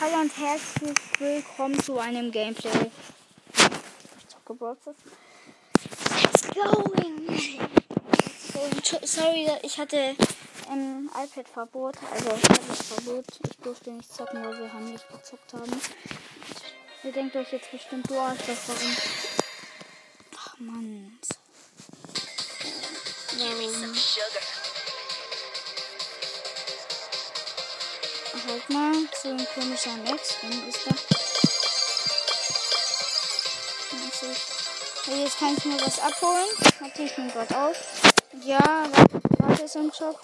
Hallo 0.00 0.22
und 0.22 0.36
herzlich 0.36 0.98
willkommen 1.20 1.80
zu 1.80 1.98
einem 2.00 2.32
Gameplay. 2.32 2.90
Ich 3.52 4.28
zocke 4.28 4.54
Broadcast. 4.54 4.98
Let's 6.20 6.48
going! 6.52 7.60
So, 8.82 8.98
sorry, 9.04 9.48
ich 9.62 9.78
hatte 9.78 10.16
ein 10.68 11.08
iPad-Verbot, 11.14 11.94
also 12.12 12.28
Tablet-Verbot. 12.30 13.24
Ich 13.48 13.56
durfte 13.58 13.92
nicht 13.92 14.12
zocken, 14.12 14.44
weil 14.44 14.58
wir 14.58 14.72
haben 14.72 14.90
nicht 14.90 15.08
gezockt 15.08 15.52
haben. 15.52 15.80
Ihr 17.04 17.12
denkt 17.12 17.36
euch 17.36 17.52
jetzt 17.52 17.70
bestimmt, 17.70 18.10
du 18.10 18.18
Arschloch, 18.18 18.56
warum? 18.66 18.96
Ach 20.36 20.58
Mann. 20.58 21.20
Warum? 23.38 23.94
Halt 28.54 28.70
mal, 28.70 28.92
so 29.20 29.30
ein 29.30 29.46
komischer 29.52 29.96
Max. 30.08 30.36
Dann 30.40 30.68
ist 30.68 30.86
da. 30.86 30.94
Okay, 35.02 35.24
jetzt 35.24 35.38
kann 35.40 35.56
ich 35.58 35.64
mir 35.64 35.80
was 35.80 35.98
abholen. 35.98 36.46
Warte, 36.78 37.02
ich 37.02 37.18
nehme 37.18 37.32
gerade 37.32 37.56
auf. 37.56 37.76
Ja, 38.44 38.84
was 39.38 39.60
ist 39.60 39.74
im 39.74 39.92
Shop? 39.92 40.20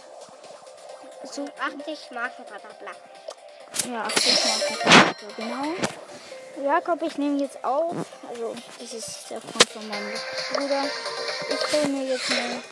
So 1.24 1.44
80 1.58 2.12
Marken, 2.12 2.44
bla 2.44 2.58
bla. 2.58 3.92
Ja, 3.92 4.04
80 4.04 4.44
Marken, 4.44 5.34
genau. 5.36 6.64
Jakob, 6.64 7.02
ich 7.02 7.18
nehme 7.18 7.40
jetzt 7.40 7.64
auf. 7.64 7.96
Also, 8.28 8.54
das 8.78 8.92
ist 8.92 9.30
der 9.30 9.40
Freund 9.40 9.70
von 9.70 9.88
meinem 9.88 10.14
Bruder. 10.52 10.84
Ich 11.48 11.72
hole 11.72 11.88
mir 11.88 12.06
jetzt 12.06 12.30
eine 12.30 12.62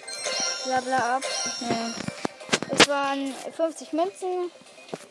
Blabla 0.67 1.17
ab. 1.17 1.23
Ne. 1.63 1.95
Es 2.71 2.87
waren 2.87 3.35
50 3.57 3.93
Münzen. 3.93 4.53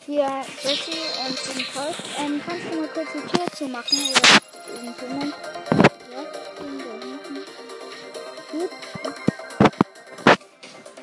Hier, 0.08 0.42
Jessie 0.62 1.04
und 1.26 1.36
den 1.54 1.66
Colt. 1.70 1.94
Ähm, 2.18 2.40
kannst 2.42 2.64
du 2.72 2.80
mal 2.80 2.88
kurz 2.88 3.08
die 3.12 3.28
Tür 3.28 3.44
zumachen? 3.54 3.98
Oder 4.08 4.74
irgendjemand? 4.74 5.34
Ja, 6.10 6.24
da 6.24 6.64
hinten. 7.04 7.44
Gut. 8.50 8.70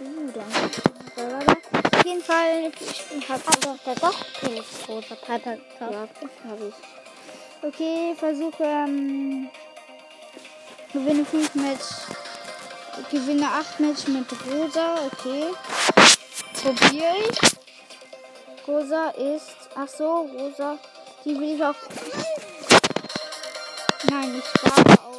Uh, 0.02 0.32
danke. 0.34 1.98
Auf 1.98 2.04
jeden 2.04 2.24
Fall, 2.24 2.72
ich 2.80 3.30
hab 3.30 3.42
Aber 3.48 3.78
der 3.86 3.94
doch 3.94 4.20
große 4.88 5.16
Piper 5.18 5.58
ja, 5.82 6.08
habe 6.50 6.68
ich. 6.70 7.64
Okay, 7.64 8.16
versuche 8.18 8.64
ähm, 8.64 9.50
gewinne 10.92 11.24
5 11.24 11.54
Match. 11.54 11.86
Gewinne 13.12 13.46
8 13.46 13.80
Match 13.82 14.08
mit 14.08 14.26
Rosa. 14.48 14.96
Okay. 15.06 15.54
Probiere 16.56 17.14
ich. 17.30 17.55
Rosa 18.68 19.10
ist. 19.10 19.56
Ach 19.76 19.88
so, 19.88 20.28
Rosa. 20.34 20.78
Die 21.24 21.40
will 21.40 21.56
ich 21.56 21.64
auch. 21.64 21.76
Nein, 24.10 24.36
ich 24.40 24.46
spare 24.46 25.00
auf. 25.04 25.16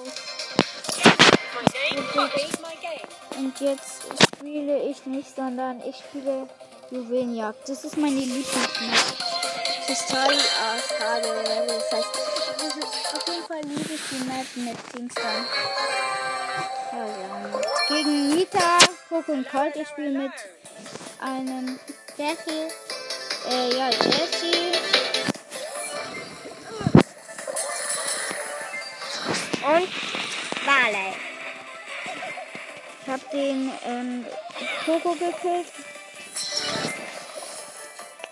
Und 3.37 3.61
jetzt 3.61 4.03
spiele 4.37 4.83
ich 4.83 5.07
nicht, 5.07 5.35
sondern 5.35 5.83
ich 5.85 5.97
spiele 5.97 6.49
Juwelenjagd. 6.91 7.69
Das 7.69 7.85
ist 7.85 7.97
meine 7.97 8.21
Lieblingsmap. 8.21 8.71
Kristall, 9.87 10.35
ah, 10.35 10.77
schade. 10.99 11.29
Das 11.67 11.93
heißt, 11.93 12.09
das 12.57 12.77
ist 12.77 13.15
auf 13.15 13.29
jeden 13.29 13.47
Fall 13.47 13.63
liebe 13.63 13.95
ich 13.95 14.01
die 14.11 14.25
Map 14.25 14.47
mit. 14.57 14.77
Ja, 16.93 17.07
ja. 17.07 17.61
Gegen 17.89 18.29
Nita, 18.29 18.79
Poco 19.09 19.33
und 19.33 19.49
Colt. 19.49 19.77
Ich 19.77 19.89
spiele 19.89 20.19
mit 20.19 20.33
einem 21.21 21.79
Jesse. 22.17 22.86
Äh, 23.49 23.77
ja, 23.77 23.91
Jesse. 23.91 24.73
Und 29.63 29.89
Barley. 30.67 31.15
Ich 33.03 33.09
habe 33.09 33.23
den 33.33 33.73
ähm, 33.85 34.27
Poco 34.85 35.13
gekillt. 35.13 35.67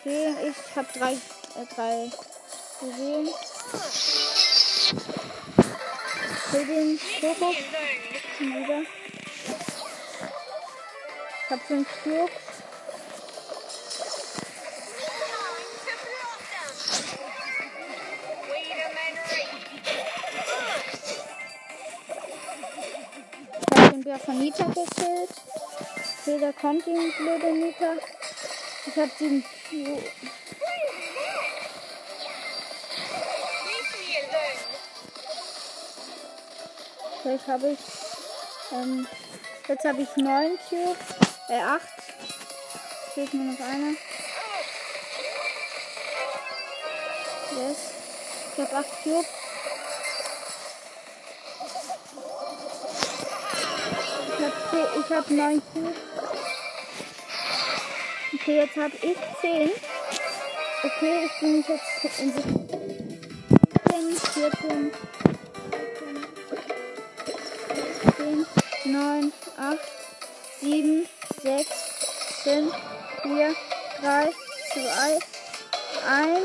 Okay, 0.01 0.35
ich 0.49 0.77
habe 0.77 0.89
drei, 0.99 1.13
äh, 1.13 1.67
drei 1.75 2.11
Juwelen. 2.81 3.29
Kill 6.51 6.67
den 6.67 7.01
Poco. 7.21 7.55
Wieder. 8.41 8.83
Ich 11.45 11.51
habe 11.51 11.63
fünf 11.69 11.89
Cubes. 12.03 12.54
Den 24.15 24.21
Bär 24.21 24.21
von 24.21 24.39
Nita 24.39 24.65
gekillt. 24.65 25.31
Da 26.41 26.53
kommt 26.53 26.87
die 26.87 27.13
blöde 27.19 27.53
Nita. 27.53 27.95
Ich 28.87 28.95
sieben 29.19 29.45
Cubes. 29.69 30.05
Vielleicht 37.23 37.47
habe 37.49 37.69
ich. 37.71 37.79
Ähm, 38.73 39.09
jetzt 39.67 39.85
habe 39.85 40.03
ich 40.03 40.17
neun 40.17 40.59
Cubes. 40.69 40.97
Äh, 41.49 41.61
acht. 41.61 41.83
Fehlt 43.15 43.35
mir 43.35 43.53
noch 43.53 43.61
einer. 43.61 43.95
Yes. 47.57 47.79
Ich 48.53 48.63
habe 48.63 48.77
acht 48.77 49.03
Cubes. 49.03 49.27
Ich 54.75 54.81
habe 54.81 54.99
ich 54.99 55.11
hab 55.15 55.31
neun 55.31 55.63
Cubes. 55.73 55.95
Okay, 58.35 58.57
jetzt 58.57 58.77
habe 58.77 58.93
ich 58.97 59.17
zehn. 59.41 59.71
Okay, 60.83 61.27
ich 61.27 61.41
bin 61.41 61.65
jetzt 61.69 62.19
in 62.19 62.33
17, 62.33 62.57
14, 64.33 64.93
10, 68.17 68.93
9, 68.93 69.33
8, 69.59 69.79
7, 70.61 71.07
6, 71.43 71.67
5, 72.43 72.75
4, 73.23 73.55
3, 74.03 74.33
2, 74.73 75.19
1. 76.09 76.43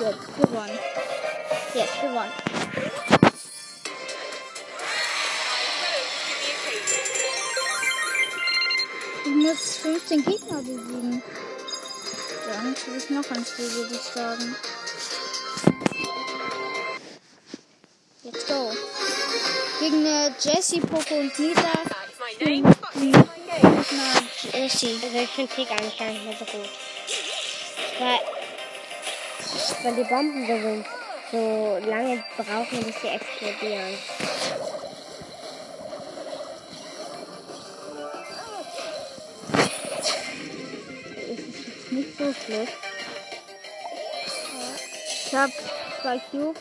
Jetzt 0.00 0.26
gewonnen. 0.40 0.78
Jetzt 1.74 2.00
gewonnen. 2.00 2.32
Muss 9.48 9.76
15 9.76 10.24
Gegner 10.26 10.58
besiegen. 10.58 11.22
Dann 12.46 12.74
kriege 12.74 12.98
ich 12.98 13.08
noch 13.08 13.30
ein 13.30 13.46
Spiel, 13.46 13.72
würde 13.72 13.94
ich 13.94 14.00
sagen. 14.02 14.56
Let's 18.24 18.46
go. 18.46 18.70
Gegen 19.80 20.04
äh, 20.04 20.32
Jessie, 20.38 20.80
Poco 20.80 21.14
und 21.14 21.38
Nita. 21.38 21.72
Na, 23.90 24.22
Jessie. 24.52 25.00
Also 25.02 25.18
ich 25.18 25.30
finde 25.30 25.54
Krieg 25.54 25.70
eigentlich 25.70 25.98
gar 25.98 26.08
nicht 26.08 26.24
mehr 26.24 26.36
so 26.38 26.44
gut. 26.44 26.68
Weil, 27.98 28.20
weil 29.82 29.94
die 29.94 30.08
Bomben 30.10 30.46
so. 30.46 30.84
So 31.30 31.78
lange 31.86 32.24
brauchen, 32.38 32.84
bis 32.84 33.02
sie 33.02 33.08
explodieren. 33.08 33.98
So 42.28 42.34
schlecht. 42.44 42.72
Ich 45.26 45.34
hab 45.34 45.50
zwei 46.00 46.18
Cubes. 46.30 46.60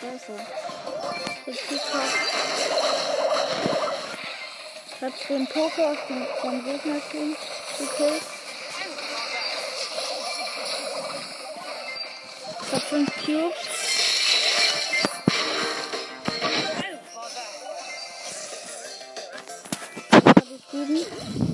Scheiße. 0.00 0.32
Ich 1.46 1.60
hab 5.02 5.28
den 5.28 5.46
Poker 5.48 5.90
aus 5.90 5.96
dem, 6.08 6.26
vom 6.40 6.64
Gegnerteam 6.64 7.36
gekillt. 7.78 8.22
Ich 12.60 12.72
hab 12.72 12.82
fünf 12.82 13.10
Cubes. 13.24 13.56
Ich 20.54 20.64
sieben. 20.70 21.51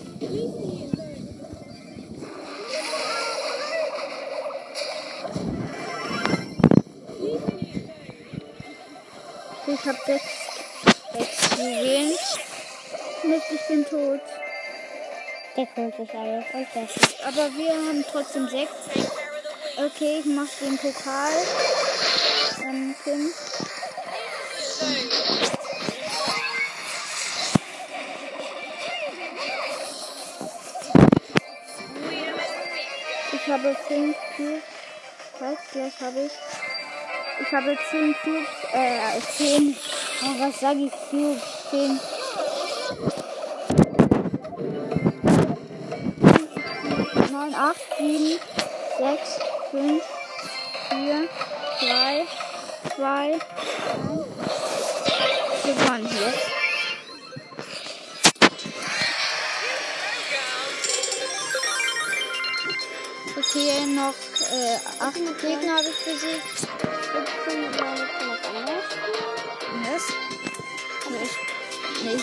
Ich 9.67 9.85
hab 9.85 9.97
sechs, 10.07 10.25
sechs 11.13 11.59
Juwelen. 11.59 12.13
Mist, 13.25 13.47
ich 13.51 13.67
bin 13.69 13.85
tot. 13.85 14.21
96 15.57 16.15
alles 16.15 16.45
und. 16.55 16.89
Aber 17.27 17.51
wir 17.57 17.73
haben 17.73 18.05
trotzdem 18.11 18.49
sechs. 18.49 18.71
Okay, 19.77 20.21
ich 20.21 20.27
mach 20.27 20.49
den 20.61 20.79
Pokal. 20.79 21.33
Ähm, 22.63 22.95
Pin. 23.03 23.31
Ich 33.49 33.55
habe 33.55 33.75
fünf 33.75 34.15
Cubes. 34.37 34.63
Was? 35.41 35.57
Gleich 35.73 35.93
habe 36.03 36.21
ich. 36.27 36.33
Ich 37.41 37.51
habe 37.51 37.79
zehn 37.91 38.15
Cubes. 38.23 38.47
Äh, 38.75 39.21
zehn. 39.23 39.75
Oh, 40.23 40.39
was 40.39 40.61
sage 40.61 40.81
ich? 40.81 40.93
Cubes. 40.93 41.43
Zehn. 41.71 41.99
Neun, 47.33 47.55
acht, 47.55 47.81
sieben, 47.97 48.39
sechs, 48.99 49.39
fünf, 49.71 50.05
vier, 50.91 51.29
drei, 51.81 52.27
zwei, 52.95 53.33
eins. 53.33 53.45
Gewonnen 55.65 56.07
jetzt. 56.07 56.58
Okay, 63.51 63.87
noch 63.87 64.15
äh, 64.53 64.79
acht 65.01 65.41
Gegner 65.41 65.77
habe 65.79 65.89
ich 65.89 66.05
besiegt. 66.05 66.69
Was? 69.85 70.03
Nee, 71.09 71.31
nee, 72.05 72.21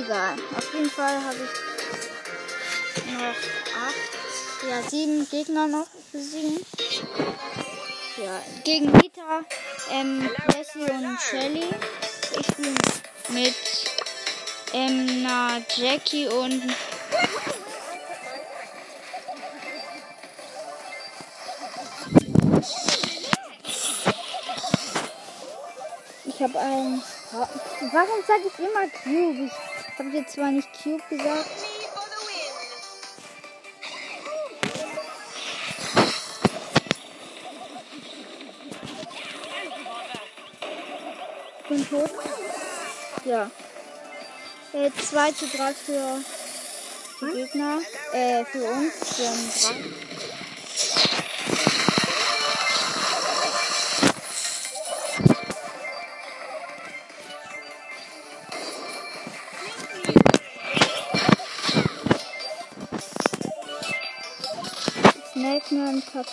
egal. 0.00 0.34
Auf 0.56 0.74
jeden 0.74 0.90
Fall 0.90 1.22
habe 1.22 1.36
ich 1.36 3.12
noch 3.12 3.36
acht, 3.80 4.68
ja 4.68 4.82
sieben 4.90 5.28
Gegner 5.30 5.68
noch 5.68 5.86
besiegen. 6.10 6.66
Ja, 8.16 8.42
gegen 8.64 8.90
Nita, 8.90 9.44
ähm, 9.92 10.28
Jessie 10.52 10.90
und 10.90 11.16
Shelly. 11.20 11.68
Ich 12.40 12.46
spiele 12.46 12.74
mit 13.28 13.54
ähm, 14.72 15.22
na, 15.22 15.62
Jackie 15.76 16.26
und 16.26 16.74
ein. 26.70 27.02
Warum 27.92 28.22
sage 28.26 28.42
ich 28.46 28.58
immer 28.58 28.88
Cube? 29.02 29.46
Ich 29.46 29.98
habe 29.98 30.08
jetzt 30.16 30.34
zwar 30.34 30.50
nicht 30.50 30.68
Cube 30.82 31.02
gesagt. 31.08 31.46
Bin 41.68 41.88
tot. 41.88 42.10
Ja. 43.24 43.50
Äh, 44.72 44.90
2 44.90 45.32
zu 45.32 45.46
3 45.46 45.74
für 45.74 46.20
die 47.20 47.32
Gegner. 47.32 47.78
Äh, 48.12 48.44
für 48.44 48.64
uns. 48.64 49.18
Wir 49.18 50.09
Snackman 65.32 66.02
Cup. 66.12 66.26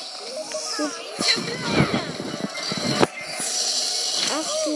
Ach 4.33 4.49
du. 4.65 4.73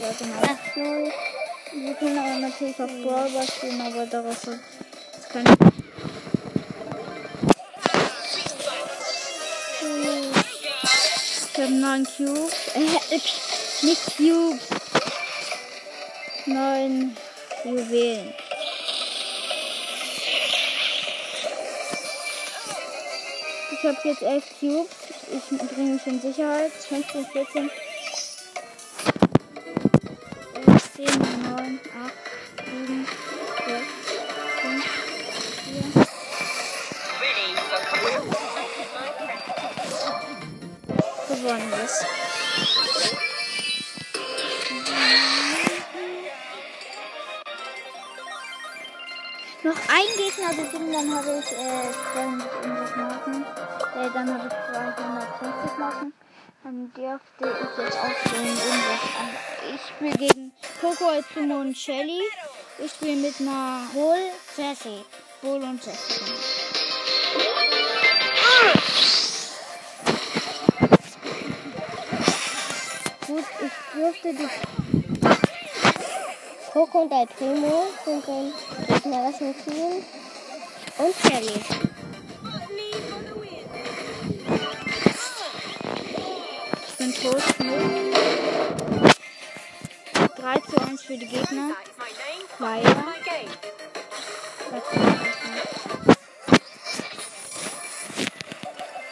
Ja, 0.00 0.10
genau. 0.18 0.40
Ach 0.42 0.58
so. 0.74 1.12
Wir 1.74 1.94
können 1.94 2.18
aber 2.18 2.38
natürlich 2.38 2.80
auf 2.80 2.90
Brawler 3.02 3.46
spielen, 3.46 3.80
aber 3.82 4.06
darauf 4.06 4.46
hat 4.46 4.58
es 5.18 5.28
keine. 5.28 5.56
Ich 11.52 11.58
habe 11.58 11.72
neun 11.72 12.06
Cubes. 12.06 12.54
Äh, 12.74 13.20
nicht 13.82 14.16
Cubes. 14.16 14.62
Neun 16.46 17.16
Juwelen. 17.64 18.34
Ich 23.82 23.88
habe 23.88 23.98
jetzt 24.04 24.22
elf 24.22 24.44
Cubes. 24.60 24.94
Ich 25.32 25.58
bringe 25.74 25.94
mich 25.94 26.06
in 26.06 26.20
Sicherheit. 26.20 26.70
15, 26.70 27.26
14. 27.26 27.70
11, 30.68 30.92
10, 30.94 31.06
9, 31.06 31.80
8, 32.04 32.31
Noch 49.92 49.98
ein 49.98 50.06
Gegner 50.16 50.48
besiegen, 50.48 50.90
dann 50.90 51.14
habe 51.14 51.38
ich 51.38 51.52
äh, 51.52 51.92
200 52.14 52.96
Marken. 52.96 53.44
Äh, 53.94 54.10
dann 54.14 54.26
habe 54.32 54.48
ich 54.48 54.54
250 54.72 55.78
Marken. 55.78 56.12
Dann 56.64 56.92
dürfte 56.94 57.40
ich 57.40 57.78
jetzt 57.78 57.98
auch 57.98 58.30
schon 58.30 58.44
irgendwas 58.46 59.04
an. 59.20 59.30
Ich 59.74 59.80
spiele 59.88 60.16
gegen 60.16 60.52
Coco 60.80 61.08
Alzumo 61.08 61.60
und 61.60 61.76
Shelly. 61.76 62.22
Ich 62.78 62.92
spiele 62.92 63.16
mit 63.16 63.34
einer 63.40 63.82
Bull, 63.92 64.30
Jessie. 64.56 65.04
Bull 65.42 65.62
und 65.62 65.84
Jessie. 65.84 66.20
Gut, 73.26 73.44
ich 73.60 73.72
dürfte 73.94 74.34
die 74.34 74.48
Coco 76.72 77.02
und 77.02 77.12
der 77.12 77.26
Primo 77.26 77.84
sind 78.92 79.04
den 79.04 79.12
gegnerischen 79.12 79.54
Team. 79.64 80.04
Und 80.98 81.14
Shelly. 81.22 81.60
Ich 86.88 86.94
bin 86.96 87.14
tot. 87.14 87.42
3 90.36 90.58
zu 90.58 90.80
1 90.80 91.02
für 91.02 91.16
die 91.16 91.26
Gegner. 91.26 91.70
Leider. 92.58 93.04
Auf 94.70 94.92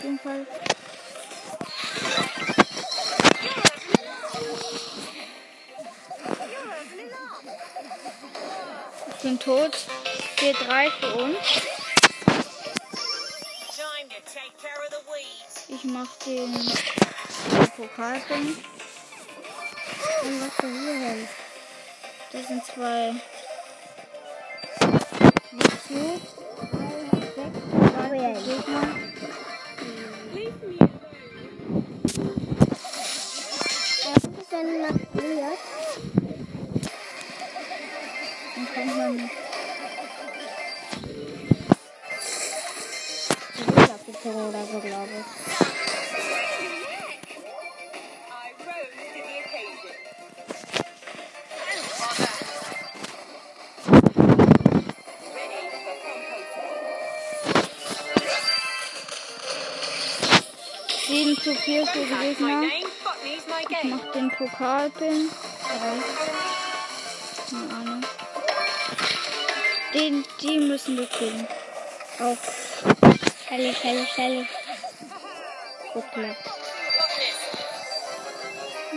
jeden 0.02 0.18
Fall. 0.18 0.46
Bin 9.22 9.38
tot. 9.38 9.76
4-3 10.38 10.90
für 10.98 11.14
uns. 11.14 11.36
Ich 15.68 15.84
mach 15.84 16.16
den, 16.26 16.54
Pokal 17.76 18.20
drin. 18.26 18.56
Und 20.22 20.40
was 20.40 20.54
für 20.54 20.68
hier 20.68 20.94
hin? 20.94 21.28
Das 22.32 22.48
sind 22.48 22.64
zwei. 22.64 23.14
Juwelen. 28.10 28.44
Gegner. 28.44 28.89
Abgezogen 44.20 44.48
oder 44.48 44.64
so, 44.64 44.80
glaube 44.80 45.08
ich. 45.10 45.24
I 48.32 48.52
rose 48.66 48.92
to 48.96 49.20
the 49.26 49.34
occasion. 49.40 49.94
Ready 55.34 55.62
for 55.70 55.94
composting. 56.04 56.70
7 61.08 61.36
zu 61.36 61.54
4 61.54 61.86
für 61.86 61.98
die 61.98 62.14
Gegner. 62.14 62.62
Ich 62.62 63.84
mach 63.84 64.12
den 64.12 64.30
Pokalpin. 64.30 65.30
Keine 67.50 67.74
Ahnung. 67.74 68.02
Den, 69.92 70.24
die 70.40 70.58
müssen 70.58 70.96
wir 70.96 71.06
killen. 71.06 71.48
Auch. 72.20 72.59
Shelly, 73.50 73.72
Shelly, 73.72 74.06
Shelly. 74.06 74.48
Gut 75.92 76.04
knapp. 76.12 76.36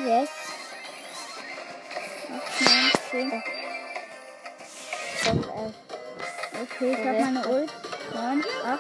Yes. 0.06 0.30
8, 2.30 2.62
9, 2.62 2.92
10. 3.10 3.44
Das, 5.24 5.34
äh, 5.34 5.72
Okay, 6.62 6.92
ich 6.92 6.98
habe 7.00 7.20
meine 7.20 7.48
Ult. 7.48 7.72
9, 8.14 8.44
8. 8.64 8.80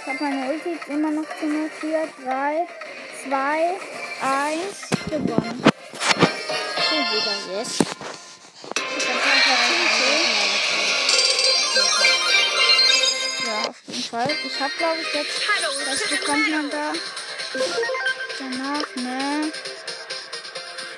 Ich 0.00 0.06
habe 0.08 0.24
meine 0.24 0.50
Ult 0.50 0.66
jetzt 0.66 0.88
immer 0.88 1.10
noch 1.12 1.26
zu 1.38 1.46
0, 1.46 1.70
4, 1.70 2.08
3, 2.24 2.66
2, 3.24 3.78
1. 4.20 4.90
Gewonnen. 5.10 5.62
schon 6.88 6.98
wieder 6.98 7.36
yes. 7.52 7.99
Fall. 14.10 14.28
Ich 14.44 14.60
habe, 14.60 14.72
glaube 14.76 15.00
ich, 15.02 15.14
jetzt. 15.14 15.40
Was 15.86 16.08
bekommt 16.08 16.50
man 16.50 16.68
da? 16.68 16.92
Danach, 18.40 18.96
ne? 18.96 19.52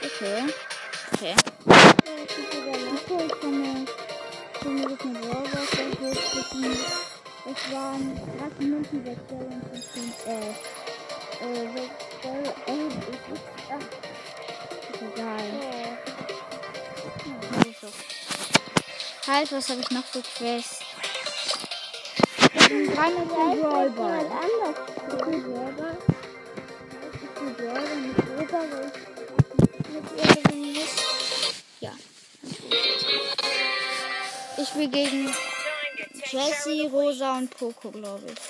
Okay. 0.02 0.44
Okay. 1.12 1.34
Es 7.44 7.72
waren 7.72 8.20
8 8.46 8.60
Minuten, 8.60 9.04
6 9.04 9.20
Dollar 9.28 9.44
und 9.44 9.66
15. 9.68 10.14
Äh. 10.26 10.54
Äh, 11.42 11.68
6 11.74 11.92
Dollar. 12.22 12.54
Äh, 12.66 12.88
ich. 12.88 13.40
Ach. 13.68 13.82
Ist 14.94 15.02
egal. 15.02 15.44
Halt, 19.26 19.52
was 19.52 19.68
habe 19.68 19.80
ich 19.80 19.90
noch 19.90 20.04
für 20.04 20.22
Quests? 20.22 20.91
Brawlball. 22.72 24.26
anders. 24.26 24.76
Ich 25.04 25.24
mit 29.92 30.10
Rosa, 30.10 30.54
ihr. 30.54 30.86
Ja. 31.80 31.92
Ich 34.56 34.68
spiele 34.68 34.88
gegen 34.88 35.34
Jessie, 36.30 36.88
Rosa 36.90 37.36
und 37.38 37.50
Poco, 37.56 37.90
glaube 37.90 38.22
ich. 38.26 38.40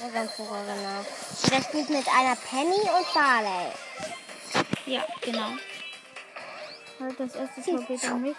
Genau. 0.00 1.00
Und 1.42 1.52
der 1.52 1.62
spielt 1.62 1.90
mit 1.90 2.08
einer 2.08 2.36
Penny 2.36 2.74
und 2.74 3.14
Barley. 3.14 3.72
Ja, 4.86 5.04
genau. 5.20 5.50
Halt 7.00 7.18
das 7.18 7.34
erste 7.34 7.62
Tor 7.62 7.82
geht 7.82 8.04
an 8.04 8.22
mich. 8.22 8.36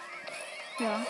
Ja. 0.78 1.04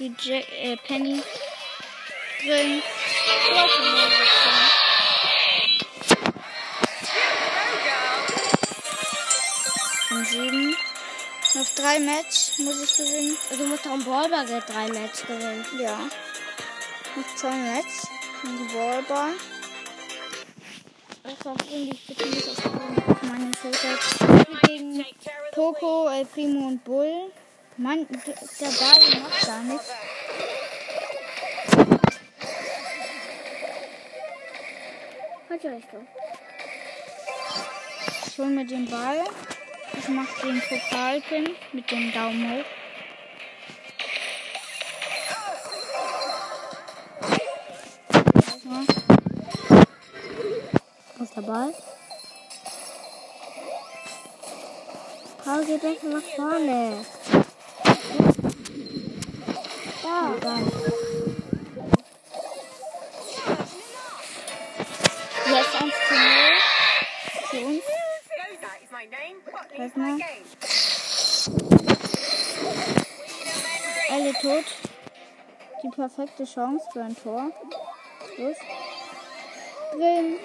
Die 0.00 0.06
J 0.06 0.42
äh, 0.62 0.78
Penny 0.78 1.22
drin. 2.42 2.82
Und 10.10 10.26
sieben. 10.26 10.76
Noch 11.52 11.68
drei 11.74 12.00
Match 12.00 12.58
muss 12.60 12.82
ich 12.82 12.96
gewinnen. 12.96 13.36
Du 13.50 13.64
musst 13.66 13.86
auch 13.86 13.92
im 13.92 14.04
Ballball 14.06 14.46
drei 14.66 14.88
Match 14.88 15.20
gewinnen. 15.26 15.66
Ja. 15.78 15.98
Noch 17.16 17.36
zwei 17.36 17.54
Match. 17.56 18.06
Und 18.42 18.58
die 18.58 18.74
Ballball. 18.74 19.34
Das 21.24 21.44
war 21.44 21.56
irgendwie 21.70 21.98
speziell 21.98 22.56
auf 23.06 23.22
meine 23.22 23.52
Schulter. 23.60 23.98
Gegen 24.66 25.04
Poco, 25.52 26.08
El 26.08 26.24
Primo 26.24 26.68
und 26.68 26.82
Bull. 26.84 27.30
Mann, 27.80 28.06
der 28.06 28.66
Ball 28.66 29.20
macht 29.22 29.46
gar 29.46 29.62
nichts. 29.62 29.88
Falsche 35.48 35.70
Richtung. 35.70 36.06
Ich 38.26 38.38
hol 38.38 38.48
mir 38.48 38.66
den 38.66 38.84
Ball. 38.90 39.24
Ich 39.98 40.08
mach 40.08 40.28
den 40.42 40.60
Pokalpin 40.60 41.56
mit 41.72 41.90
dem 41.90 42.12
Daumen 42.12 42.50
hoch. 42.52 42.64
Wo 51.16 51.24
ist 51.24 51.34
der 51.34 51.40
Ball? 51.40 51.74
Paul 55.42 55.64
geht 55.64 55.80
besser 55.80 56.08
nach 56.08 56.22
vorne. 56.36 57.06
Da. 60.10 60.58
Jetzt 65.46 65.82
1 65.82 65.94
zu 66.08 66.14
0 66.14 66.30
für 67.48 67.66
uns. 67.66 67.84
My 68.90 69.06
mal. 69.94 70.18
Alle 74.10 74.32
tot. 74.32 74.64
Die 75.84 75.88
perfekte 75.90 76.44
Chance 76.44 76.84
für 76.92 77.04
ein 77.04 77.16
Tor. 77.16 77.52
Los. 78.36 78.56
Drin. 79.92 80.38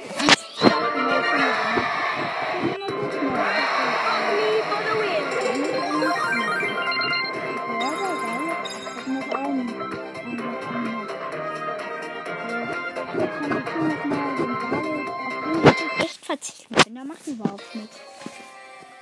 Der 16.96 17.04
macht 17.04 17.28
überhaupt 17.28 17.76
nichts. 17.76 17.98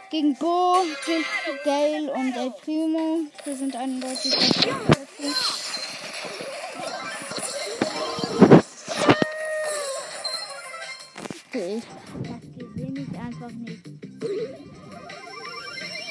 Gegen 0.09 0.35
Bo, 0.35 0.77
Gale 1.63 2.11
und 2.11 2.35
El 2.35 2.51
Primo. 2.51 3.19
Wir 3.43 3.55
sind 3.55 3.75
eindeutig 3.75 4.33
dazu. 4.33 4.69
Okay, 11.49 11.81
das 12.23 12.41
gewinne 12.57 13.01
ich 13.01 13.19
einfach 13.19 13.51
nicht. 13.51 13.83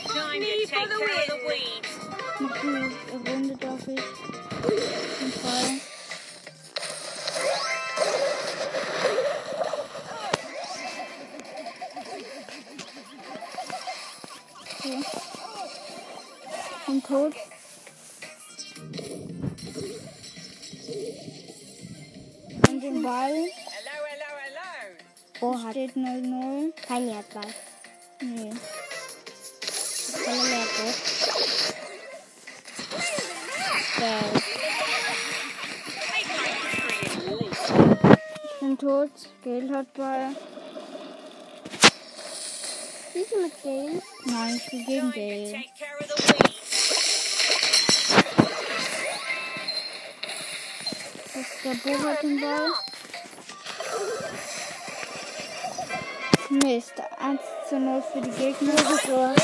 Time 0.04 0.40
to 0.40 0.66
take 0.66 0.88
care 0.88 0.88
of 0.88 1.26
the 1.26 1.38
weeds. 1.48 1.92
Noch 2.38 2.56
die 2.60 3.30
Runde 3.30 3.56
darf 3.56 3.88
ich. 3.88 4.00
Jeden 5.18 5.32
Fall. 5.32 5.91
Bin 17.02 17.08
tot. 17.08 17.34
Und 22.68 22.80
den 22.80 23.02
Ball. 23.02 23.30
Hello, 23.30 23.96
hello, 24.08 24.30
hello. 24.44 24.70
Bo 25.40 25.62
hat 25.62 25.72
Steht 25.72 25.96
0-0. 25.96 26.72
kein 26.86 27.08
Erdball. 27.08 27.54
Nee. 28.20 28.52
Keine 30.24 30.66
Bo. 30.76 30.92
Geil. 33.98 34.42
Ich 38.44 38.60
bin 38.60 38.78
tot. 38.78 39.10
Gale 39.44 39.76
hat 39.76 39.92
Ball. 39.94 40.36
Spielst 43.10 43.32
du 43.32 43.42
mit 43.42 43.62
Gale? 43.62 44.02
Nein, 44.24 44.56
ich 44.56 44.62
spiele 44.62 44.84
gegen 44.84 45.12
Gale. 45.12 45.64
Der 51.64 51.74
Bo 51.74 52.08
hat 52.08 52.22
den 52.22 52.40
Ball. 52.40 52.72
Mist. 56.50 56.92
1 57.18 57.40
zu 57.68 57.78
0 57.78 58.02
für 58.12 58.20
die 58.20 58.30
Gegner. 58.30 58.74
Dafür 58.74 59.34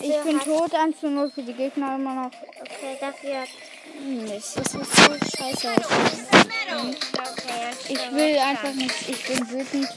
Ich 0.00 0.22
bin 0.22 0.40
tot. 0.40 0.74
1 0.74 1.00
zu 1.00 1.10
0 1.10 1.30
für 1.30 1.42
die 1.42 1.52
Gegner 1.52 1.94
immer 1.96 2.14
noch. 2.14 2.30
Okay, 2.78 2.98
dafür 3.00 3.40
hat 3.40 3.48
Mist, 4.04 4.58
das 4.58 4.74
ist 4.74 4.96
so 4.96 5.12
scheiße. 5.38 5.74
Ich 7.88 8.12
will 8.12 8.38
einfach 8.38 8.74
nicht, 8.74 9.08
ich 9.08 9.24
bin 9.24 9.50
wütend. 9.50 9.88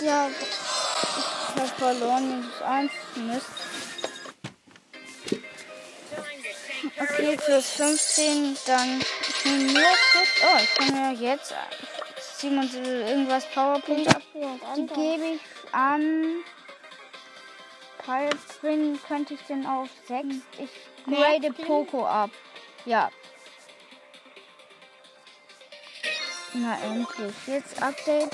Ja, 0.00 0.28
ich 0.30 1.60
habe 1.60 1.68
verloren, 1.76 2.42
das 2.42 2.54
ist 2.54 2.62
eins. 2.62 2.92
Mist. 3.16 3.57
Okay, 7.28 7.36
plus 7.44 7.66
15, 7.72 8.56
dann 8.64 9.00
ich 9.00 9.44
nur 9.44 9.82
kurz. 10.12 10.28
Oh, 10.42 10.58
ich 10.62 10.74
kann 10.74 10.96
ja 10.96 11.12
jetzt 11.12 11.52
77 12.38 12.80
irgendwas 12.80 13.44
Powerpunkte 13.50 14.16
ab. 14.16 14.22
Die 14.74 14.86
gebe 14.86 15.34
ich 15.34 15.74
an. 15.74 16.36
Pilzwin 18.02 18.98
könnte 19.06 19.34
ich 19.34 19.40
denn 19.42 19.66
auf 19.66 19.90
6. 20.06 20.36
Ich 20.58 20.70
grade 21.04 21.52
Poco 21.52 22.06
ab. 22.06 22.30
Ja. 22.86 23.10
Na 26.54 26.78
endlich. 26.82 27.34
Jetzt 27.46 27.82
Update. 27.82 28.30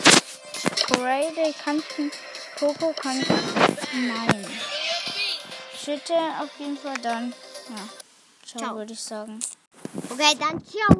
Grade 0.86 1.54
kann 1.64 1.82
ich. 1.98 2.12
Poco 2.60 2.92
kann 2.92 3.20
ich. 3.20 3.28
Nein. 3.92 4.46
Schütte 5.84 6.14
auf 6.40 6.50
jeden 6.58 6.78
Fall 6.78 6.98
dann. 7.02 7.34
Ja. 7.70 8.03
Ciao, 8.56 8.68
Ciao. 8.68 8.76
würde 8.76 8.92
ich 8.92 9.00
sagen. 9.00 9.40
Okay, 10.10 10.36
dann 10.38 10.62
ciao. 10.64 10.92